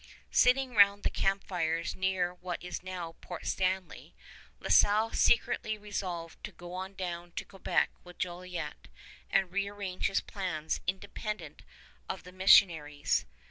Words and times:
Sitting 0.31 0.73
round 0.73 1.03
the 1.03 1.11
camp 1.11 1.43
fires 1.43 1.93
near 1.95 2.33
what 2.33 2.63
is 2.63 2.81
now 2.81 3.11
Port 3.21 3.45
Stanley, 3.45 4.15
La 4.59 4.69
Salle 4.69 5.13
secretly 5.13 5.77
resolved 5.77 6.43
to 6.43 6.51
go 6.51 6.73
on 6.73 6.95
down 6.95 7.33
to 7.33 7.45
Quebec 7.45 7.91
with 8.03 8.17
Jolliet 8.17 8.87
and 9.29 9.51
rearrange 9.51 10.07
his 10.07 10.19
plans 10.19 10.81
independent 10.87 11.61
of 12.09 12.23
the 12.23 12.31
missionaries. 12.31 13.27